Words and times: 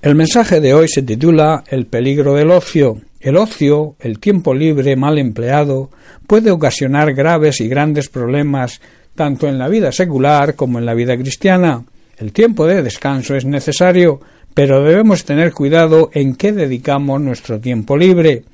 El 0.00 0.14
mensaje 0.14 0.60
de 0.60 0.74
hoy 0.74 0.86
se 0.86 1.02
titula 1.02 1.64
El 1.66 1.86
peligro 1.86 2.34
del 2.34 2.52
ocio. 2.52 3.00
El 3.18 3.36
ocio, 3.36 3.96
el 3.98 4.20
tiempo 4.20 4.54
libre 4.54 4.94
mal 4.94 5.18
empleado, 5.18 5.90
puede 6.28 6.52
ocasionar 6.52 7.14
graves 7.14 7.60
y 7.60 7.66
grandes 7.66 8.08
problemas 8.08 8.80
tanto 9.16 9.48
en 9.48 9.58
la 9.58 9.66
vida 9.66 9.90
secular 9.90 10.54
como 10.54 10.78
en 10.78 10.86
la 10.86 10.94
vida 10.94 11.16
cristiana. 11.16 11.84
El 12.16 12.32
tiempo 12.32 12.64
de 12.64 12.84
descanso 12.84 13.34
es 13.34 13.44
necesario, 13.44 14.20
pero 14.54 14.84
debemos 14.84 15.24
tener 15.24 15.52
cuidado 15.52 16.10
en 16.12 16.36
qué 16.36 16.52
dedicamos 16.52 17.20
nuestro 17.20 17.58
tiempo 17.58 17.96
libre. 17.96 18.44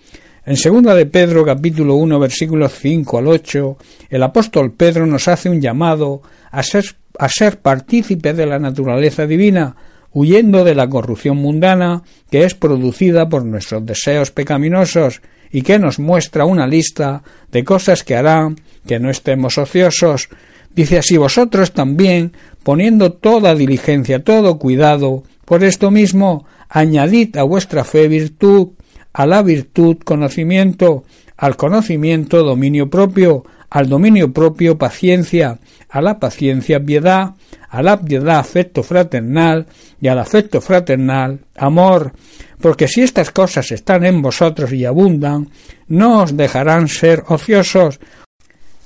En 0.47 0.57
segunda 0.57 0.95
de 0.95 1.05
Pedro 1.05 1.45
capítulo 1.45 1.97
1 1.97 2.21
versículos 2.21 2.73
5 2.73 3.19
al 3.19 3.29
8, 3.29 3.77
el 4.09 4.23
apóstol 4.23 4.73
Pedro 4.73 5.05
nos 5.05 5.29
hace 5.29 5.51
un 5.51 5.61
llamado 5.61 6.23
a 6.51 6.63
ser, 6.63 6.87
a 7.19 7.29
ser 7.29 7.59
partícipe 7.59 8.33
de 8.33 8.47
la 8.47 8.59
naturaleza 8.59 9.27
divina, 9.27 9.77
huyendo 10.15 10.65
de 10.65 10.75
la 10.75 10.89
corrupción 10.89 11.37
mundana 11.37 12.03
que 12.31 12.45
es 12.45 12.55
producida 12.55 13.29
por 13.29 13.45
nuestros 13.45 13.85
deseos 13.85 14.31
pecaminosos 14.31 15.21
y 15.51 15.63
que 15.63 15.79
nos 15.79 15.99
muestra 15.99 16.47
una 16.47 16.67
lista 16.67 17.23
de 17.53 17.65
cosas 17.65 18.03
que 18.03 18.17
harán 18.17 18.57
que 18.87 18.99
no 18.99 19.11
estemos 19.11 19.59
ociosos. 19.59 20.29
Dice 20.75 20.99
así 20.99 21.17
vosotros 21.17 21.73
también, 21.73 22.33
poniendo 22.63 23.13
toda 23.13 23.55
diligencia, 23.55 24.25
todo 24.25 24.59
cuidado, 24.59 25.25
por 25.45 25.63
esto 25.63 25.91
mismo, 25.91 26.47
añadid 26.69 27.37
a 27.37 27.43
vuestra 27.43 27.85
fe 27.85 28.09
virtud, 28.09 28.69
a 29.13 29.27
la 29.27 29.43
virtud 29.43 29.99
conocimiento, 30.05 31.05
al 31.37 31.57
conocimiento 31.57 32.43
dominio 32.43 32.91
propio, 32.91 33.45
al 33.75 33.89
dominio 33.89 34.33
propio 34.33 34.79
paciencia, 34.79 35.59
a 35.91 36.01
la 36.01 36.21
paciencia 36.21 36.79
piedad, 36.79 37.33
a 37.69 37.83
la 37.83 38.01
piedad 38.01 38.39
afecto 38.39 38.85
fraternal 38.85 39.67
y 40.01 40.07
al 40.07 40.21
afecto 40.21 40.61
fraternal 40.61 41.41
amor, 41.57 42.13
porque 42.61 42.87
si 42.87 43.03
estas 43.03 43.33
cosas 43.33 43.73
están 43.73 44.05
en 44.05 44.23
vosotros 44.23 44.73
y 44.73 44.85
abundan, 44.85 45.49
no 45.89 46.23
os 46.23 46.37
dejarán 46.37 46.87
ser 46.87 47.25
ociosos, 47.27 47.99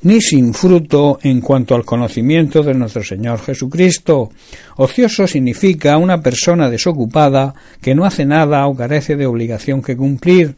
ni 0.01 0.23
sin 0.23 0.55
fruto 0.55 1.19
en 1.23 1.43
cuanto 1.43 1.75
al 1.75 1.85
conocimiento 1.85 2.63
de 2.63 2.73
nuestro 2.73 3.05
Señor 3.05 3.41
Jesucristo. 3.41 4.31
Ocioso 4.77 5.27
significa 5.27 5.99
una 5.99 6.23
persona 6.23 6.71
desocupada 6.71 7.53
que 7.83 7.95
no 7.95 8.07
hace 8.07 8.25
nada 8.25 8.67
o 8.67 8.75
carece 8.75 9.17
de 9.17 9.27
obligación 9.27 9.83
que 9.83 9.99
cumplir. 9.99 10.57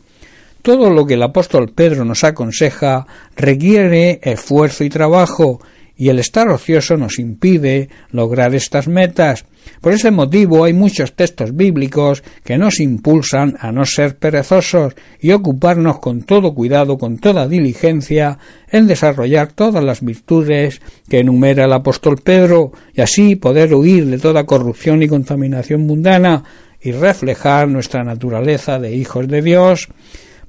Todo 0.62 0.90
lo 0.90 1.06
que 1.06 1.14
el 1.14 1.22
apóstol 1.22 1.70
Pedro 1.74 2.04
nos 2.04 2.22
aconseja 2.22 3.06
requiere 3.34 4.20
esfuerzo 4.22 4.84
y 4.84 4.90
trabajo, 4.90 5.60
y 5.96 6.08
el 6.08 6.18
estar 6.18 6.48
ocioso 6.48 6.96
nos 6.96 7.18
impide 7.18 7.88
lograr 8.10 8.54
estas 8.54 8.88
metas. 8.88 9.44
Por 9.80 9.92
ese 9.92 10.10
motivo 10.10 10.64
hay 10.64 10.72
muchos 10.72 11.14
textos 11.14 11.54
bíblicos 11.54 12.22
que 12.44 12.56
nos 12.58 12.80
impulsan 12.80 13.56
a 13.60 13.72
no 13.72 13.84
ser 13.84 14.16
perezosos 14.16 14.94
y 15.20 15.32
ocuparnos 15.32 15.98
con 15.98 16.22
todo 16.22 16.54
cuidado, 16.54 16.96
con 16.96 17.18
toda 17.18 17.48
diligencia, 17.48 18.38
en 18.70 18.86
desarrollar 18.86 19.52
todas 19.52 19.84
las 19.84 20.02
virtudes 20.02 20.80
que 21.08 21.20
enumera 21.20 21.64
el 21.64 21.72
apóstol 21.72 22.18
Pedro, 22.22 22.72
y 22.94 23.00
así 23.00 23.36
poder 23.36 23.74
huir 23.74 24.06
de 24.06 24.18
toda 24.18 24.44
corrupción 24.44 25.02
y 25.02 25.08
contaminación 25.08 25.86
mundana 25.86 26.44
y 26.80 26.92
reflejar 26.92 27.68
nuestra 27.68 28.04
naturaleza 28.04 28.78
de 28.78 28.94
hijos 28.94 29.28
de 29.28 29.42
Dios. 29.42 29.88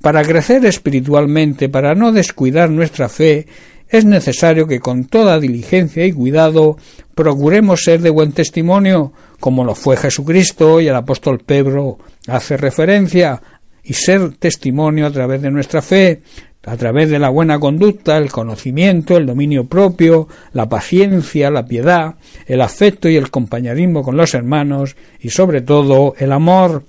Para 0.02 0.24
crecer 0.24 0.66
espiritualmente, 0.66 1.70
para 1.70 1.94
no 1.94 2.12
descuidar 2.12 2.70
nuestra 2.70 3.08
fe, 3.08 3.48
es 3.88 4.06
necesario 4.06 4.68
que 4.68 4.80
con 4.80 5.06
toda 5.06 5.40
diligencia 5.40 6.06
y 6.06 6.14
cuidado 6.14 6.78
procuremos 7.14 7.84
ser 7.84 8.02
de 8.02 8.10
buen 8.10 8.32
testimonio, 8.32 9.14
como 9.40 9.64
lo 9.64 9.76
fue 9.76 9.98
Jesucristo 9.98 10.80
y 10.80 10.88
el 10.88 10.96
apóstol 10.96 11.40
Pedro 11.46 11.98
hace 12.28 12.58
referencia, 12.58 13.42
y 13.84 13.94
ser 13.94 14.36
testimonio 14.38 15.08
a 15.08 15.12
través 15.12 15.42
de 15.42 15.52
nuestra 15.52 15.82
fe, 15.82 16.22
a 16.64 16.78
través 16.78 17.10
de 17.10 17.20
la 17.20 17.30
buena 17.30 17.60
conducta, 17.60 18.17
el 18.17 18.32
conocimiento, 18.32 19.17
el 19.17 19.26
dominio 19.26 19.66
propio, 19.66 20.28
la 20.54 20.70
paciencia, 20.70 21.50
la 21.50 21.66
piedad, 21.66 22.16
el 22.45 22.61
afecto 22.61 23.10
y 23.10 23.16
el 23.16 23.32
compañerismo 23.32 24.04
con 24.04 24.16
los 24.16 24.34
hermanos 24.34 24.95
y 25.20 25.30
sobre 25.30 25.61
todo 25.61 26.14
el 26.17 26.32
amor. 26.32 26.86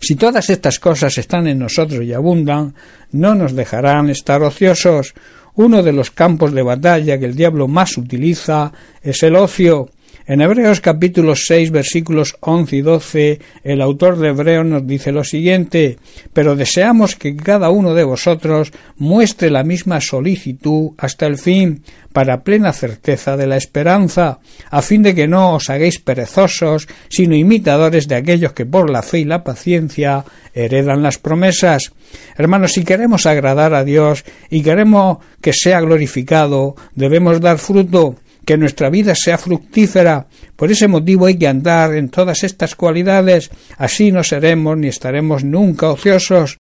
Si 0.00 0.16
todas 0.16 0.50
estas 0.50 0.78
cosas 0.78 1.16
están 1.18 1.46
en 1.46 1.58
nosotros 1.58 2.02
y 2.04 2.12
abundan, 2.12 2.74
no 3.12 3.34
nos 3.34 3.54
dejarán 3.54 4.10
estar 4.10 4.42
ociosos, 4.42 5.14
uno 5.54 5.82
de 5.82 5.92
los 5.92 6.10
campos 6.10 6.52
de 6.52 6.62
batalla 6.62 7.18
que 7.18 7.26
el 7.26 7.36
diablo 7.36 7.68
más 7.68 7.96
utiliza 7.96 8.72
es 9.02 9.22
el 9.22 9.36
ocio. 9.36 9.90
En 10.26 10.40
Hebreos 10.40 10.80
capítulo 10.80 11.34
6 11.36 11.70
versículos 11.70 12.34
11 12.40 12.76
y 12.76 12.80
12 12.80 13.40
el 13.62 13.82
autor 13.82 14.16
de 14.16 14.28
Hebreos 14.28 14.64
nos 14.64 14.86
dice 14.86 15.12
lo 15.12 15.22
siguiente 15.22 15.98
pero 16.32 16.56
deseamos 16.56 17.14
que 17.14 17.36
cada 17.36 17.68
uno 17.68 17.92
de 17.92 18.04
vosotros 18.04 18.72
muestre 18.96 19.50
la 19.50 19.64
misma 19.64 20.00
solicitud 20.00 20.92
hasta 20.96 21.26
el 21.26 21.36
fin 21.36 21.82
para 22.14 22.42
plena 22.42 22.72
certeza 22.72 23.36
de 23.36 23.46
la 23.46 23.58
esperanza 23.58 24.38
a 24.70 24.80
fin 24.80 25.02
de 25.02 25.14
que 25.14 25.28
no 25.28 25.56
os 25.56 25.68
hagáis 25.68 25.98
perezosos 25.98 26.88
sino 27.10 27.34
imitadores 27.34 28.08
de 28.08 28.14
aquellos 28.14 28.54
que 28.54 28.64
por 28.64 28.88
la 28.88 29.02
fe 29.02 29.18
y 29.18 29.24
la 29.26 29.44
paciencia 29.44 30.24
heredan 30.54 31.02
las 31.02 31.18
promesas 31.18 31.92
Hermanos, 32.36 32.72
si 32.72 32.84
queremos 32.84 33.26
agradar 33.26 33.74
a 33.74 33.84
Dios 33.84 34.24
y 34.50 34.62
queremos 34.62 35.18
que 35.40 35.52
sea 35.52 35.80
glorificado, 35.80 36.74
debemos 36.94 37.40
dar 37.40 37.58
fruto, 37.58 38.16
que 38.44 38.56
nuestra 38.56 38.90
vida 38.90 39.14
sea 39.14 39.38
fructífera. 39.38 40.26
Por 40.56 40.70
ese 40.70 40.88
motivo 40.88 41.26
hay 41.26 41.36
que 41.36 41.48
andar 41.48 41.94
en 41.94 42.08
todas 42.08 42.44
estas 42.44 42.74
cualidades, 42.74 43.50
así 43.76 44.12
no 44.12 44.22
seremos 44.22 44.76
ni 44.76 44.88
estaremos 44.88 45.44
nunca 45.44 45.88
ociosos. 45.88 46.58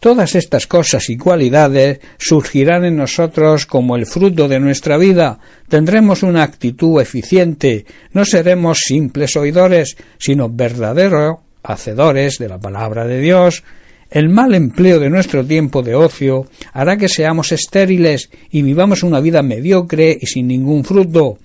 Todas 0.00 0.34
estas 0.34 0.66
cosas 0.66 1.10
y 1.10 1.18
cualidades 1.18 2.00
surgirán 2.16 2.86
en 2.86 2.96
nosotros 2.96 3.66
como 3.66 3.96
el 3.96 4.06
fruto 4.06 4.48
de 4.48 4.58
nuestra 4.58 4.96
vida. 4.96 5.38
Tendremos 5.68 6.22
una 6.22 6.42
actitud 6.42 7.02
eficiente, 7.02 7.84
no 8.12 8.24
seremos 8.24 8.78
simples 8.78 9.36
oidores, 9.36 9.98
sino 10.18 10.48
verdaderos 10.48 11.40
hacedores 11.62 12.38
de 12.38 12.48
la 12.48 12.58
palabra 12.58 13.06
de 13.06 13.20
Dios. 13.20 13.62
El 14.10 14.28
mal 14.28 14.54
empleo 14.54 14.98
de 14.98 15.08
nuestro 15.08 15.46
tiempo 15.46 15.82
de 15.82 15.94
ocio 15.94 16.46
hará 16.72 16.96
que 16.96 17.08
seamos 17.08 17.52
estériles 17.52 18.30
y 18.50 18.62
vivamos 18.62 19.04
una 19.04 19.20
vida 19.20 19.40
mediocre 19.42 20.18
y 20.20 20.26
sin 20.26 20.48
ningún 20.48 20.82
fruto. 20.82 21.38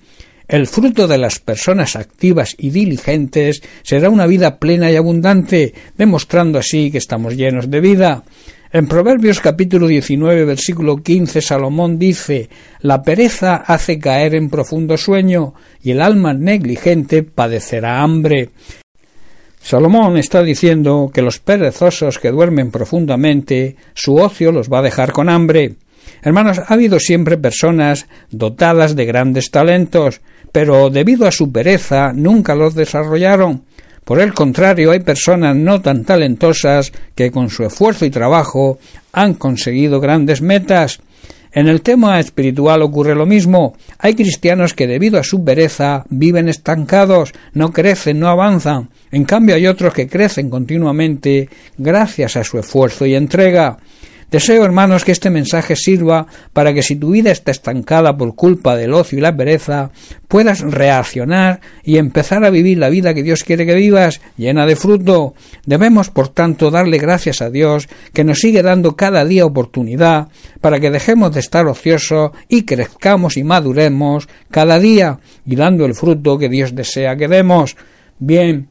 El 0.48 0.66
fruto 0.66 1.06
de 1.06 1.16
las 1.16 1.38
personas 1.38 1.94
activas 1.94 2.56
y 2.58 2.70
diligentes 2.70 3.62
será 3.82 4.10
una 4.10 4.26
vida 4.26 4.58
plena 4.58 4.90
y 4.90 4.96
abundante, 4.96 5.74
demostrando 5.96 6.58
así 6.58 6.90
que 6.90 6.98
estamos 6.98 7.36
llenos 7.36 7.70
de 7.70 7.80
vida. 7.80 8.24
En 8.72 8.88
Proverbios 8.88 9.40
capítulo 9.40 9.86
19 9.86 10.44
versículo 10.44 10.96
15 10.96 11.40
Salomón 11.40 12.00
dice 12.00 12.50
La 12.80 13.00
pereza 13.00 13.56
hace 13.56 14.00
caer 14.00 14.34
en 14.34 14.50
profundo 14.50 14.96
sueño 14.96 15.54
y 15.84 15.92
el 15.92 16.02
alma 16.02 16.34
negligente 16.34 17.22
padecerá 17.22 18.02
hambre. 18.02 18.50
Salomón 19.66 20.16
está 20.16 20.44
diciendo 20.44 21.10
que 21.12 21.22
los 21.22 21.40
perezosos 21.40 22.20
que 22.20 22.30
duermen 22.30 22.70
profundamente, 22.70 23.74
su 23.94 24.14
ocio 24.14 24.52
los 24.52 24.72
va 24.72 24.78
a 24.78 24.82
dejar 24.82 25.10
con 25.10 25.28
hambre. 25.28 25.74
Hermanos, 26.22 26.60
ha 26.60 26.72
habido 26.72 27.00
siempre 27.00 27.36
personas 27.36 28.06
dotadas 28.30 28.94
de 28.94 29.06
grandes 29.06 29.50
talentos, 29.50 30.20
pero 30.52 30.88
debido 30.88 31.26
a 31.26 31.32
su 31.32 31.50
pereza 31.50 32.12
nunca 32.12 32.54
los 32.54 32.76
desarrollaron. 32.76 33.64
Por 34.04 34.20
el 34.20 34.34
contrario, 34.34 34.92
hay 34.92 35.00
personas 35.00 35.56
no 35.56 35.80
tan 35.82 36.04
talentosas 36.04 36.92
que 37.16 37.32
con 37.32 37.50
su 37.50 37.64
esfuerzo 37.64 38.04
y 38.04 38.10
trabajo 38.10 38.78
han 39.12 39.34
conseguido 39.34 39.98
grandes 39.98 40.42
metas. 40.42 41.00
En 41.50 41.66
el 41.66 41.82
tema 41.82 42.20
espiritual 42.20 42.82
ocurre 42.82 43.16
lo 43.16 43.26
mismo. 43.26 43.74
Hay 43.98 44.14
cristianos 44.14 44.74
que 44.74 44.86
debido 44.86 45.18
a 45.18 45.24
su 45.24 45.42
pereza 45.42 46.04
viven 46.08 46.48
estancados, 46.48 47.32
no 47.52 47.72
crecen, 47.72 48.20
no 48.20 48.28
avanzan. 48.28 48.90
En 49.10 49.24
cambio 49.24 49.54
hay 49.54 49.66
otros 49.66 49.92
que 49.92 50.08
crecen 50.08 50.50
continuamente 50.50 51.48
gracias 51.78 52.36
a 52.36 52.44
su 52.44 52.58
esfuerzo 52.58 53.06
y 53.06 53.14
entrega. 53.14 53.78
Deseo, 54.30 54.64
hermanos, 54.64 55.04
que 55.04 55.12
este 55.12 55.30
mensaje 55.30 55.76
sirva 55.76 56.26
para 56.52 56.74
que 56.74 56.82
si 56.82 56.96
tu 56.96 57.12
vida 57.12 57.30
está 57.30 57.52
estancada 57.52 58.16
por 58.16 58.34
culpa 58.34 58.74
del 58.74 58.92
ocio 58.92 59.18
y 59.18 59.20
la 59.20 59.36
pereza, 59.36 59.92
puedas 60.26 60.62
reaccionar 60.62 61.60
y 61.84 61.98
empezar 61.98 62.44
a 62.44 62.50
vivir 62.50 62.78
la 62.78 62.88
vida 62.88 63.14
que 63.14 63.22
Dios 63.22 63.44
quiere 63.44 63.64
que 63.64 63.76
vivas, 63.76 64.20
llena 64.36 64.66
de 64.66 64.74
fruto. 64.74 65.34
Debemos, 65.64 66.10
por 66.10 66.28
tanto, 66.28 66.72
darle 66.72 66.98
gracias 66.98 67.40
a 67.40 67.50
Dios, 67.50 67.88
que 68.12 68.24
nos 68.24 68.40
sigue 68.40 68.62
dando 68.62 68.96
cada 68.96 69.24
día 69.24 69.46
oportunidad 69.46 70.26
para 70.60 70.80
que 70.80 70.90
dejemos 70.90 71.32
de 71.32 71.40
estar 71.40 71.64
ociosos 71.68 72.32
y 72.48 72.64
crezcamos 72.64 73.36
y 73.36 73.44
maduremos 73.44 74.28
cada 74.50 74.80
día 74.80 75.20
y 75.46 75.54
dando 75.54 75.84
el 75.84 75.94
fruto 75.94 76.36
que 76.36 76.48
Dios 76.48 76.74
desea 76.74 77.16
que 77.16 77.28
demos. 77.28 77.76
Bien, 78.18 78.70